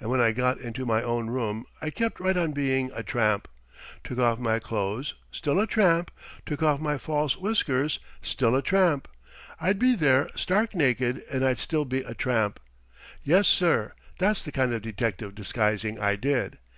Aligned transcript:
And 0.00 0.08
when 0.08 0.18
I 0.18 0.32
got 0.32 0.56
into 0.60 0.86
my 0.86 1.02
own 1.02 1.28
room 1.28 1.66
I 1.82 1.90
kept 1.90 2.20
right 2.20 2.38
on 2.38 2.52
being 2.52 2.90
a 2.94 3.02
tramp. 3.02 3.46
Took 4.02 4.18
off 4.18 4.38
my 4.38 4.58
clothes 4.58 5.12
still 5.30 5.60
a 5.60 5.66
tramp. 5.66 6.10
Took 6.46 6.62
off 6.62 6.80
my 6.80 6.96
false 6.96 7.36
whiskers 7.36 8.00
still 8.22 8.56
a 8.56 8.62
tramp. 8.62 9.08
I'd 9.60 9.78
be 9.78 9.94
there 9.94 10.30
stark 10.36 10.74
naked 10.74 11.22
and 11.30 11.44
I'd 11.44 11.58
still 11.58 11.84
be 11.84 11.98
a 12.00 12.14
tramp. 12.14 12.60
Yes, 13.22 13.46
sir. 13.46 13.92
That's 14.18 14.40
the 14.42 14.52
kind 14.52 14.72
of 14.72 14.80
detective 14.80 15.34
disguising 15.34 16.00
I 16.00 16.16
did. 16.16 16.56